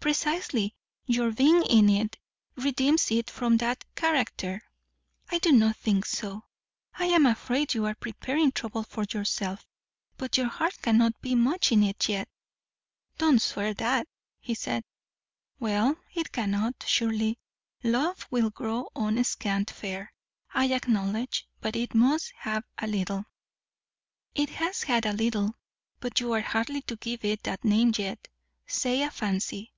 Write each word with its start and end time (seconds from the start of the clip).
"Precisely; 0.00 0.74
your 1.04 1.30
being 1.30 1.62
in 1.64 1.90
it 1.90 2.16
redeems 2.56 3.10
it 3.10 3.28
from 3.28 3.58
that 3.58 3.84
character." 3.94 4.62
"I 5.30 5.36
do 5.40 5.52
not 5.52 5.76
think 5.76 6.06
so. 6.06 6.44
I 6.94 7.04
am 7.04 7.26
afraid 7.26 7.74
you 7.74 7.84
are 7.84 7.94
preparing 7.94 8.50
trouble 8.50 8.82
for 8.82 9.04
yourself; 9.12 9.66
but 10.16 10.38
your 10.38 10.46
heart 10.46 10.78
cannot 10.80 11.20
be 11.20 11.34
much 11.34 11.70
in 11.70 11.82
it 11.82 12.08
yet!" 12.08 12.30
"Don't 13.18 13.40
swear 13.42 13.74
that," 13.74 14.08
he 14.38 14.54
said. 14.54 14.84
"Well, 15.58 15.96
it 16.14 16.32
cannot, 16.32 16.82
surely. 16.86 17.38
Love 17.84 18.26
will 18.30 18.48
grow 18.48 18.88
on 18.96 19.22
scant 19.22 19.70
fare, 19.70 20.14
I 20.54 20.72
acknowledge; 20.72 21.46
but 21.60 21.76
it 21.76 21.92
must 21.94 22.32
have 22.38 22.64
a 22.78 22.86
little." 22.86 23.26
"It 24.34 24.48
has 24.48 24.84
had 24.84 25.04
a 25.04 25.12
little. 25.12 25.56
But 26.00 26.20
you 26.20 26.32
are 26.32 26.40
hardly 26.40 26.80
to 26.82 26.96
give 26.96 27.22
it 27.22 27.42
that 27.42 27.64
name 27.64 27.92
yet. 27.98 28.28
Say, 28.66 29.02
a 29.02 29.10
fancy." 29.10 29.74